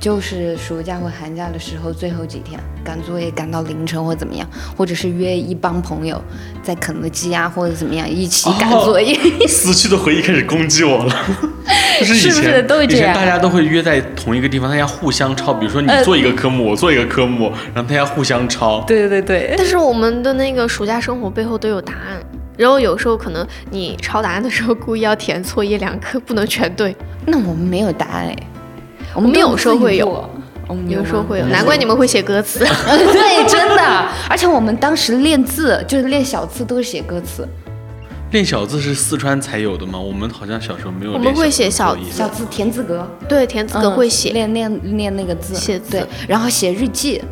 [0.05, 6.23] 就是暑假或寒假的时候最后几天赶作业赶到凌晨或怎么样，或者是约一帮朋友
[6.63, 9.19] 在肯德基啊或者怎么样一起赶作业。
[9.49, 11.17] 死去的回忆开始攻击我了。
[12.01, 18.83] 就是以前是不是都会这样以前大家都会约在同一个地方，大家互相抄，比如说你呃做一个科目，我做一个科目，然后大家互相抄。
[18.83, 22.21] 对对对，但是我们的那个暑假生活背后都有答案，
[22.59, 26.95] 然后有时候可能你抄答案的时候故意要填错一两个，不能全对。
[27.25, 28.37] 那我们没有答案哎，
[29.15, 30.29] 我们有都时候会有
[30.67, 32.59] 我们有时候会有，难怪你们会写歌词。
[32.65, 37.47] 对，真的，而且我们当时练字就是练小字都是写歌词，
[38.31, 39.99] 练小字是四川才有的吗？
[39.99, 43.07] 我们好像小时候没有我们会写小小字田字格。
[43.29, 44.31] 对，田字格会写。
[44.33, 47.23] 练练练那个字，写字对，然后写日记，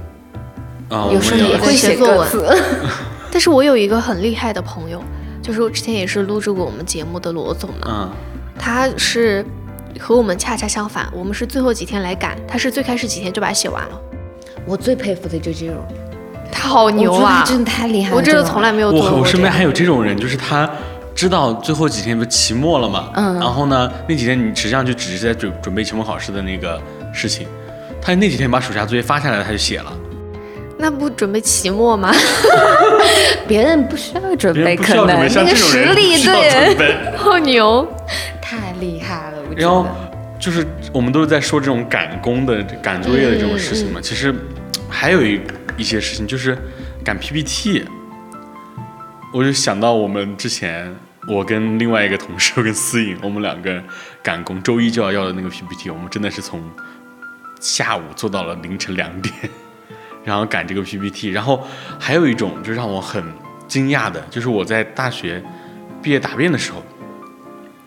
[0.88, 2.29] 啊，有时候也会写写作文。
[3.33, 5.03] 但是我有一个很厉害的朋友，
[5.42, 8.11] 就是我之前也是录制过我们节目的罗总嘛，嗯，
[8.59, 9.42] 他是
[9.98, 14.00] 和我们恰恰相反，我们是最后几天来赶，他是最开始几天就把它写完了，
[14.66, 15.76] 我最佩服的就这种，
[16.50, 17.46] 他好牛啊我觉得！
[17.46, 18.16] 真的太厉害了。
[18.16, 20.68] 我真的这从来没有做过我我身边还有这种人，就是他
[21.14, 26.81] 知道最后几天不是期末了嘛，嗯然后呢那几天你实际上就只是在准准备期末考试的那个
[27.12, 27.46] 事情，
[28.00, 29.92] 他那几天把暑假作业发下来，他就写了。
[30.78, 32.12] 那不准备期末吗？
[33.46, 36.96] 别人不需要准备，别人不需可能要准备，像那个实力对，备。
[37.16, 37.87] 好牛！
[38.40, 39.87] 太厉害了，然后。
[40.43, 44.01] 就是我们都是在说这种赶工的、赶作业的这种事情嘛。
[44.01, 44.35] 其实
[44.91, 45.41] 还有一
[45.77, 46.59] 一些事情就是
[47.05, 47.85] 赶 PPT，
[49.33, 50.93] 我就想到我们之前
[51.29, 53.85] 我跟另外一个同事，我跟思颖，我们两个人
[54.21, 56.61] 赶工，周一就要要的那个 PPT，我们真的是从
[57.61, 59.33] 下午做到了凌晨两点，
[60.25, 61.31] 然后赶这个 PPT。
[61.31, 61.65] 然后
[62.01, 63.23] 还有一种就让我很
[63.69, 65.41] 惊讶的，就是我在大学
[66.03, 66.83] 毕业答辩的时候，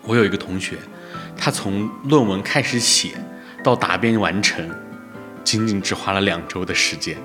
[0.04, 0.78] 我有一个同学。
[1.36, 3.10] 他从论文开始写
[3.62, 4.68] 到答辩完成，
[5.44, 7.16] 仅仅只花了两周的时间。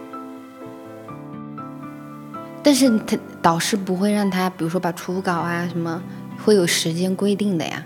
[2.63, 6.01] 但是他导师不会让他，比如说把初稿啊什么，
[6.43, 7.83] 会有时间规定的呀。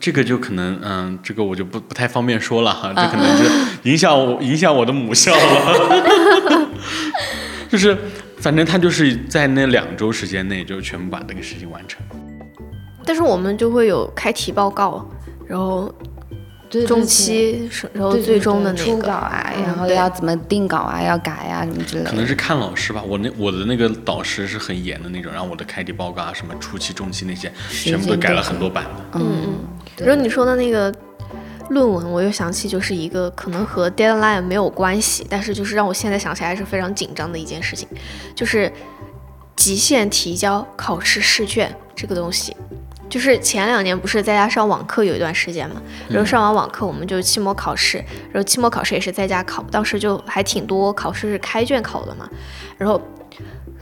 [0.00, 3.44] 这个就可能，嗯，这个我就不不太方便说了哈，这可能就
[3.90, 6.68] 影响我影响我的母校了。
[7.68, 7.96] 就是，
[8.38, 12.00] 反正他就是在那两周时间内就全部把这个事情完成。
[13.04, 15.08] 但是我们就会有开题报告，
[15.48, 15.92] 然后
[16.68, 22.10] 对中期是，然后最终的那对初个稿啊，嗯然后要怎么定稿啊，要改啊什么之类的。
[22.10, 28.90] 可能是看老师吧，我那我的那个导师是很严的那种，然后我的开题报告啊，什么初期、中期那些，全部都改了很多版的。
[29.14, 29.54] 嗯，
[29.96, 30.94] 然后你说的那个
[31.70, 37.88] 论文，我又想起就是一个可能和 deadline 没有关系，但是就是让我现在想起来是非常紧张的一件事情，
[38.34, 38.70] 就是
[39.56, 42.54] 极限提交考试试卷这个东西。
[43.08, 47.98] 就是前两年不是在家上网课有一段时间嘛，然后上完网课我们就期末考试，
[48.30, 52.28] 然后期末考试也是在家考，当时就还挺多考试是开卷考的嘛，
[52.76, 53.00] 然后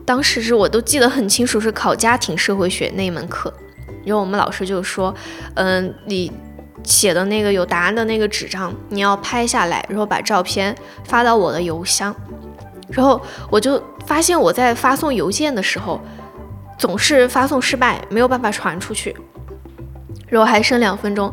[0.05, 3.53] 当时是我都记得很清楚，是考家庭社会学那一门课，
[4.05, 5.15] 然后我们老师就说，
[5.55, 6.31] 嗯，你
[6.85, 10.73] 写的那个有答案的那个纸张，你要拍下来，然后把照片
[11.05, 12.15] 发到我的邮箱。
[12.89, 16.01] 然后我就发现我在发送邮件的时候，
[16.79, 19.15] 总是发送失败，没有办法传出去。
[20.29, 21.33] 然后还剩两分钟，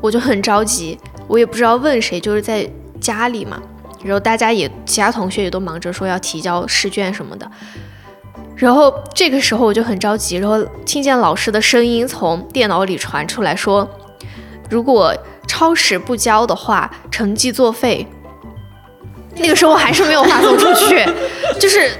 [0.00, 2.68] 我就很着急，我也不知道问谁，就是在
[3.00, 3.60] 家里嘛。
[4.02, 7.48] 然后大家也其他同学也都忙着说要提交试卷什么的。
[8.56, 13.88] 然后这个时候我就很着急，然后听见老师的声音从电脑里传出来说，
[14.68, 15.14] 如果
[15.46, 18.06] 超时不交的话，成绩作废。
[19.36, 21.04] 那个时候还是没有发送出去，
[21.58, 21.90] 就是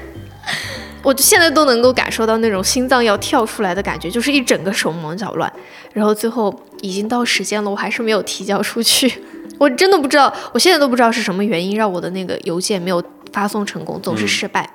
[1.02, 5.52] 我现在都能够感受到那种心脏要跳出来的感觉，就是一整个手忙脚乱。
[5.92, 9.12] 然后最后已经到时间了，我还是没有提交出去。
[9.58, 14.68] 我真的不知道，我现在都不知道是什么原因让我的那个邮件没有发送成功，总是失败。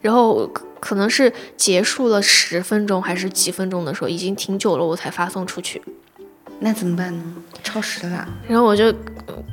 [0.00, 5.82] 然后可可能是结束了十分钟还是几分钟的时候，已经挺久了，我才发送出去。
[6.60, 7.24] 那怎么办呢？
[7.62, 8.28] 超时了。
[8.46, 9.44] 然后我就嗯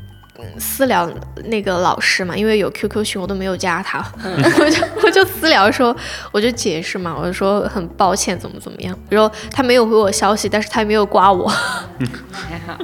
[0.60, 1.10] 私聊
[1.46, 5.96] 那个老师嘛，因为有 QQ 群，我都没有加他， 我就 我就私聊说，
[6.32, 8.98] 我就解释嘛，我就说很抱歉，怎么怎么样。
[9.10, 11.48] 然后他没有回我消息，但是他也没有刮我。
[11.48, 12.78] 还好。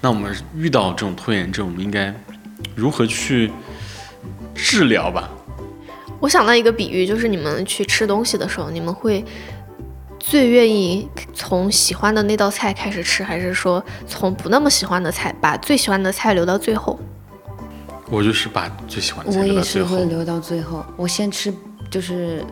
[0.00, 2.14] 那我们遇到这种拖延症，我们应该
[2.74, 3.50] 如何去
[4.54, 5.28] 治疗吧？
[6.20, 9.24] 我想到一个比喻，就是你们去吃东西的时候，你们会
[10.28, 16.98] 最愿意从喜欢的那道菜开始吃，还是说从不那么喜欢的菜，把最喜欢的菜留到最后？
[18.10, 19.88] 我就是把最喜欢的菜我也留到最后。
[19.88, 21.54] 是会留到最后，我先吃
[21.88, 22.44] 就是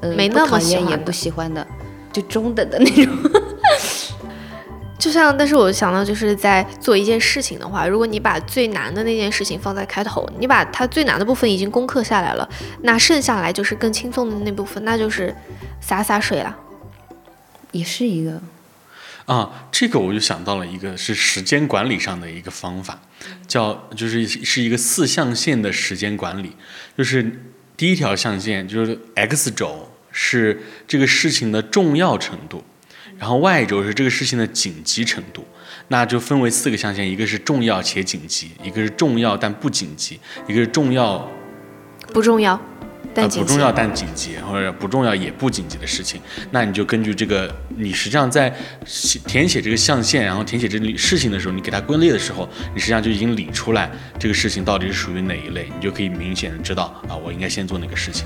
[0.00, 1.66] 呃没那么喜欢也不喜欢的，
[2.10, 3.14] 就中等的那种。
[4.98, 12.48] 就像，但是我想到就是在做一件事情的话，如果你把最难的那件事情放在开头，你把它最难的部分已经攻克下来了，
[12.80, 15.34] 那剩下来就是更轻松的那部分，那就是
[15.78, 16.56] 洒洒水了。
[17.78, 18.42] 也是一个，
[19.26, 23.00] 啊，这个我就想到了一个是时间管理上的一个方法，
[23.46, 26.56] 叫就是是一个四象限的时间管理，
[26.96, 27.40] 就是
[27.76, 32.64] 第一条象限就是 x 轴是这个事情的重要程度，
[33.16, 35.46] 然后 y 轴是这个事情的紧急程度，
[35.88, 41.30] 那就分为四个象限，一个是重要且紧急，一个是重要但不紧急，一个是重要
[42.12, 42.60] 不重要，
[43.18, 43.38] 但呃。
[43.38, 46.20] 不重要但紧急，或者不重要也不紧急的事情，
[46.50, 48.54] 那你就根据这个，你实际上在
[48.86, 58.24] 写填写这个象限，然后填写这个事情的时候，你给它归类的时候，你实际上就已经理出来这个事情到底是属于哪一类，你就可以明显的知道啊，我应该先做哪个事情。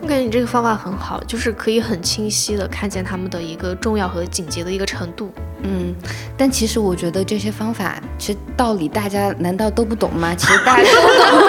[0.00, 5.30] 我感觉你这个方法很好，就是可以很清晰的看见他们的一个重要和紧急的一个程度。
[5.62, 5.94] 嗯，
[6.38, 10.34] 但其实我觉得这些方法，其实道理大家难道都不懂吗？
[10.34, 11.40] 其实大家都懂。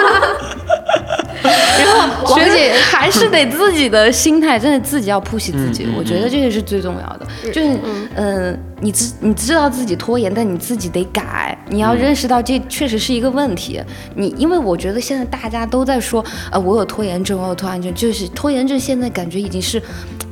[1.78, 7.26] 然后学姐还是得自己的心态，真的自己要 push 自己，我觉得这个是最重要的。
[7.52, 7.78] 就是
[8.14, 13.80] 嗯，你知你知道自己拖延，但你自己得改，你要认识到这确实是一个问题。
[14.14, 19.80] 你因为我觉得现在大家都在说，呃，我有拖延症，我有拖延症，就是拖延症现在感觉已经是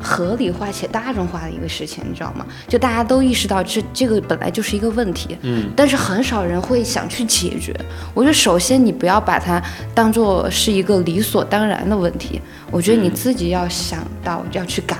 [0.02, 2.44] 合理化且大众化的一个事情，你知道吗？
[2.66, 7.74] 就大家都意识到这这个本来就是一个问题，嗯，但是很少人会想去解决。
[8.14, 9.62] 我觉得首先你不要把它
[9.94, 14.96] 当做是一个理所当然的问题，我觉得你自己要想到要去改，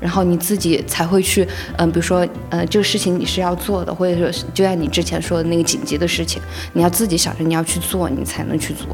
[0.00, 1.46] 然后你自己才会去，
[1.78, 6.42] 嗯，比如说，呃，这个事情你是要做的，或者说是就像你之前说的那个紧急的事情，
[6.72, 8.86] 你要自己想着你要去做，你才能去做。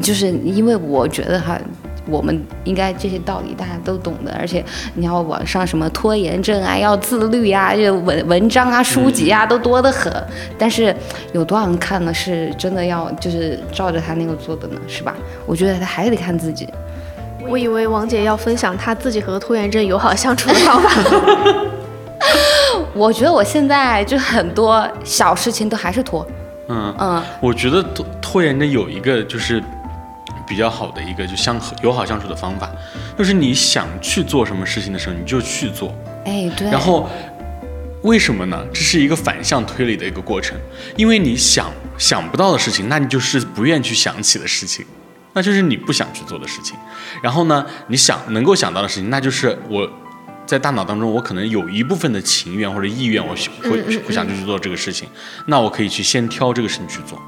[0.00, 1.60] 就是因为我觉得哈。
[2.06, 10.12] 我们应该这些道理大家都懂的，而且你要网上什么拖延症啊，要自律呀，这文文章啊、书籍啊都多得很。
[10.58, 10.94] 但是
[11.32, 12.12] 有多少人看了？
[12.12, 14.80] 是真的要就是照着他那个做的呢？
[14.86, 15.14] 是吧？
[15.46, 16.68] 我觉得他还得看自己。
[17.48, 20.90] 我以为王姐要分享她自己和拖延症友好相处的方法。
[22.94, 26.26] 我觉得我现在就很多小事情都还是拖。
[26.68, 29.62] 嗯嗯，我觉得拖拖延症有一个就是。
[30.46, 32.70] 比较好的一个就相友好相处的方法，
[33.16, 35.94] 就是你想去做什么事情的时候，你就去做。
[36.24, 36.70] 哎，对。
[36.70, 37.08] 然后
[38.02, 38.64] 为什么呢？
[38.72, 40.56] 这是一个反向推理的一个过程。
[40.96, 44.84] 因为你想想不到的事情，那你就是不愿去想起的事情，
[45.32, 46.76] 那就是你不想去做的事情。
[47.22, 49.90] 然后呢，你想能够想到的事情，那就是我
[50.46, 55.08] 在大脑当中，我可能有一部分的情愿或者意愿，我会会想去做这个事情。
[55.46, 57.20] 那我可以去先挑这个事情去做。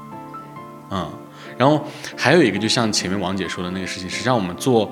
[0.91, 1.11] 嗯。
[1.57, 1.83] 然后
[2.15, 4.91] 还有一个，就像前面王姐说的那个事情，实际上我们做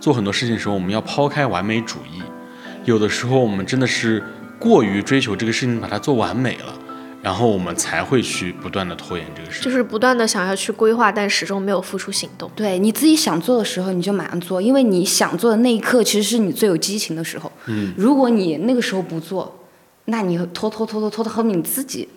[0.00, 2.22] 做很多事情的时候，我们要抛开完美主义。
[2.84, 4.22] 有的时候我们真的是
[4.58, 6.74] 过于追求这个事情，把它做完美了，
[7.22, 9.70] 然后我们才会去不断的拖延这个事情。
[9.70, 12.50] 就是不断的想要去规划，但始终没有付出行动。
[12.56, 17.52] 对你自己想做的时候，你就马上做，因为你想做的那一刻，其实是你最有激情的时候。
[17.66, 17.92] 嗯。
[17.96, 19.54] 如果你那个时候不做，
[20.06, 22.08] 那你拖拖拖拖拖到后面你自己。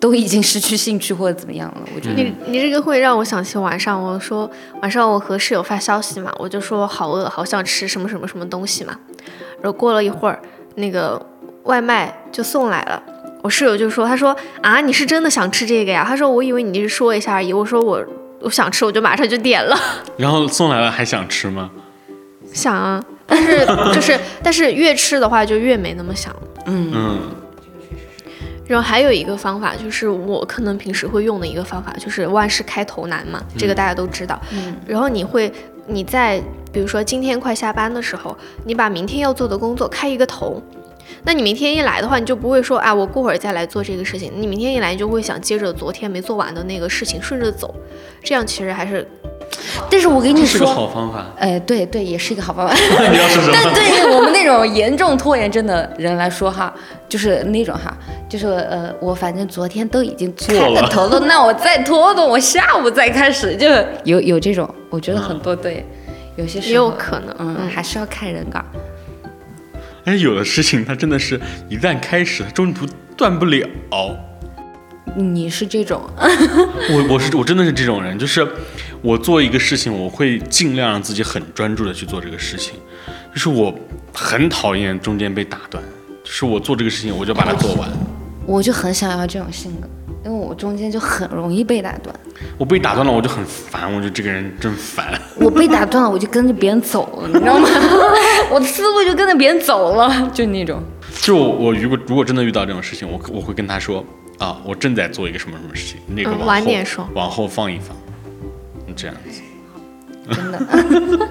[0.00, 1.82] 都已经失去兴趣或者怎么样了？
[1.94, 8.98] 我觉得你你这个会让我想起晚上，我说晚上我和室友发消息嘛，我就说好饿，好想吃什么什么什么东西嘛。
[9.60, 10.40] 然后过了一会儿，
[10.76, 11.20] 那个
[11.64, 13.02] 外卖就送来了，
[13.42, 16.02] 我室友就说，他说啊，你是真的想吃这个呀？
[16.08, 17.52] 他说我以为你是说一下而已。
[17.52, 18.02] 我说我
[18.40, 19.78] 我想吃，我就马上就点了。
[20.16, 21.70] 然后送来了还想吃吗？
[22.54, 26.34] 想啊，但是就是但是越吃的话就越没那么想。
[26.64, 27.18] 嗯嗯。
[28.70, 34.40] 然后还有一个方法，就是我可能平时会用的一个方法，就是万事开头难嘛，这个大家都知道。
[34.52, 34.76] 嗯。
[34.86, 35.52] 然后你会，
[35.88, 36.40] 你在
[36.72, 40.62] 比如说今天快下班的时候，你把明天要做的工作开一个头，
[41.24, 44.30] 那你明天一来的话，你就不会说啊，我过会儿再来做这个事情。
[44.36, 47.74] 你明天一来，你就会想接着昨天没做完的那个事情顺着走，
[48.22, 49.04] 这样其实还是。
[49.90, 51.26] 但是我跟你说，是个好方法。
[51.38, 52.74] 哎，对对，也是一个好方法。
[53.10, 53.52] 你要说什么？
[53.52, 56.72] 但对于我们那种严重拖延症的人来说，哈，
[57.08, 57.96] 就是那种哈，
[58.28, 63.66] 就是呃，我反正昨天都已经开了头了，那我再拖拖，我下午再开始，就
[64.04, 65.84] 有有这种，我觉得很多对，
[66.36, 68.64] 有些也有可能，嗯，还是要看人岗。
[70.04, 71.38] 但是，有的事情它真的是
[71.68, 72.86] 一旦开始，中途
[73.16, 73.66] 断不了。
[75.16, 78.46] 你是这种， 我我是我真的是这种人，就是
[79.02, 82.74] 我做一个事情，我会尽量让自己很专注的去做这个事情，
[83.32, 83.74] 就是我
[84.12, 85.82] 很讨厌中间被打断，
[86.22, 87.88] 就是我做这个事情我就把它做完。
[88.46, 89.88] 我就很想要这种性格，
[90.24, 92.14] 因为我中间就很容易被打断。
[92.58, 95.18] 我被打断了我就很烦，我觉得这个人真烦。
[95.36, 97.68] 我被打断了我就跟着别人走了，你知道吗？
[98.50, 100.82] 我的思路就跟着别人走了，就那种。
[101.20, 104.04] 就我如果如果真的遇到这种事情，我我会跟他说。
[104.40, 107.94] 啊，我正在做一个什么什么事情，那个晚点说，往后放一放，
[108.96, 109.40] 这样子，
[110.34, 111.28] 真的。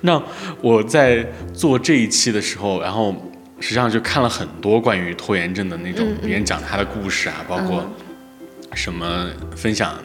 [0.00, 0.20] 那
[0.60, 3.14] 我在做这一期的时候，然后
[3.60, 7.88] 实际上就看了很多关于拖延症的那种别人讲他的故事啊，包括
[8.74, 9.96] 什么分享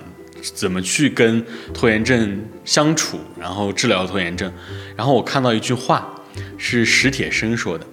[0.54, 1.44] 怎么去跟
[1.74, 4.52] 拖延症相处，然后治疗拖延症。
[4.96, 6.08] 然后我看到一句话
[6.58, 7.86] 是史铁生说的，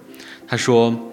[0.47, 1.11] 他说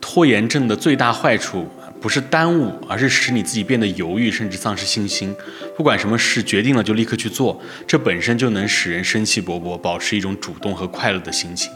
[0.00, 1.68] 拖延症的最大坏处。
[2.02, 5.34] 不是耽误，而是使你自己变得犹豫，甚至丧失信心。
[5.76, 11.70] 不管什么事，决定了就立刻去做，这本身就能使人生气勃勃，保持一种主动和快乐的心情。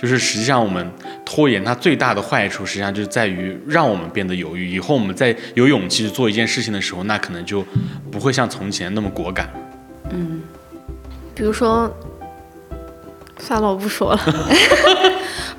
[0.00, 0.90] 就是实际上，我们
[1.24, 4.68] 拖延它最大的坏处，实际上就在于让我们变得犹豫。
[4.68, 7.64] 以后我们在有勇气去做一件事情的时候，那可能就
[8.10, 9.48] 不会像从前那么果敢。
[10.10, 10.42] 嗯，
[11.36, 11.94] 比如说，
[13.38, 14.20] 算了，我不说了。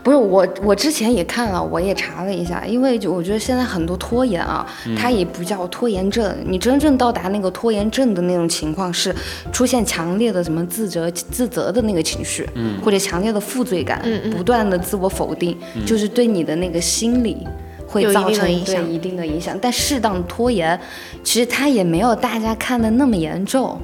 [0.03, 9.15] 不是我，我之前也看了，我也查了一下，因为就我觉得现在很多拖延啊，它也不叫拖延症，你真正到达那个拖延症的那种情况是
[9.51, 17.47] 出现强烈的什么自责、自责的那个情绪，嗯，或者强烈的负罪感，嗯不断的自我否定，就是对你的那个心理。
[17.85, 20.79] 会造成对一定的影响，但适当拖延，
[21.23, 23.79] 其实它也没有大家看的那么严重。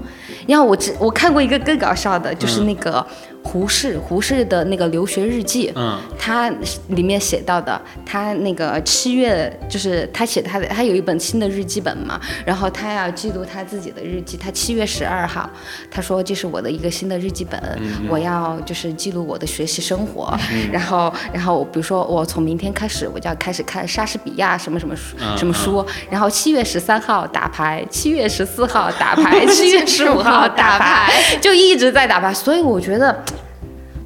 [0.47, 3.05] 你看，我只我看过一个更搞笑的，就是那个。
[3.51, 6.47] 胡适，胡适的那个留学日记，嗯，他
[6.89, 15.49] 里面写到的，他那个七月，就是他写他的，他有一本新的日记本嘛，然后他要记录他自己的日记，他七月十二号，
[15.89, 17.59] 他说这是我的一个新的日记本，
[18.07, 20.31] 我要就是记录我的学习生活，
[20.71, 33.23] 然后，然后比如说我从明天开始我就要开始看莎士比亚什么什么书什么书，然后七月十三号打牌，七月十四 号打牌，七月十五号打牌，就一直在打牌，所以我觉得。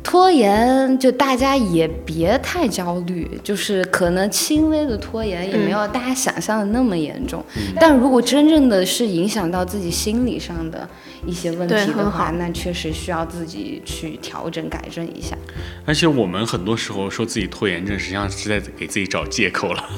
[0.03, 7.43] 拖延就大家也别太焦虑，就是可能轻微的拖延也没有大家想象的那么严重。
[7.79, 10.87] 但如果真正的是影响到自己心理上的
[11.25, 15.37] 一些问题的话，那确实需要自己去调整改正一下。
[15.85, 19.89] 而且我们很多时候说自己拖延症，实际上是在给自己找借口了。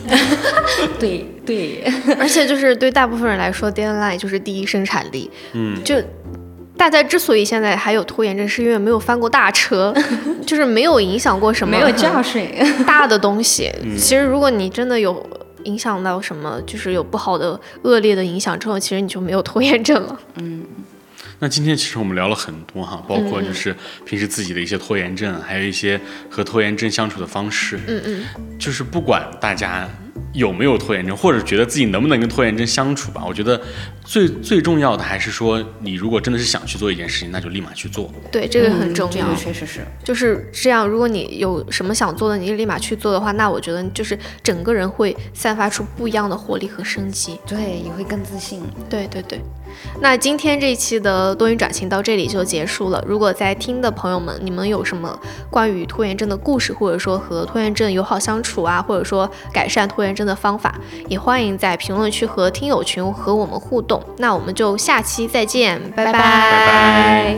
[0.99, 1.84] 对对，
[2.20, 5.30] 而且就是对大部分人来说，deadline 就是第一生产力。
[5.53, 5.95] 嗯，就。
[6.78, 9.93] 大家之所以现在还有拖延症，是因为没有翻过大车，
[10.45, 12.47] 就是没有影响过什么，没有教训
[12.86, 13.71] 大的东西。
[13.97, 15.28] 其实，如果你真的有
[15.63, 20.19] 影响到什么，就是有不好的、恶劣的影响之后，其实你就没有拖延症了。
[20.36, 20.63] 嗯。
[21.39, 25.99] 那今天其实我们聊了很多哈，包括就是平时自己的一些拖延症，还有一些
[26.30, 27.80] 和拖延症相处的方式。
[27.88, 28.26] 嗯嗯。
[28.59, 29.89] 就是不管大家。
[30.34, 33.24] 有没有拖延症，或者觉得自己能不能跟拖延症相处吧？
[33.26, 33.61] 我觉得
[34.03, 38.11] 最最重要的还是说，你如果真的是想去做一件事情，那就立马去做。
[38.32, 39.82] 对，这个很重要，确实是。
[40.03, 47.39] 就是这样，如果你有什么想做的，你立马去做的话，那我觉得就是整个人会散发出不一样的活力和生机。
[47.45, 48.61] 对，也会更自信。
[48.89, 49.39] 对对对。
[49.99, 53.03] 那今天这一期的多云转晴到这里就结束了。
[53.05, 60.76] 如果在听的朋友们，你们有什么关于拖延症的故事，或者说和拖延症友好相处啊，或者说改善拖延认真的方法，
[61.08, 64.01] 也欢迎在评论区和听友群和我们互动。
[64.18, 67.36] 那我们就下期再见，拜拜。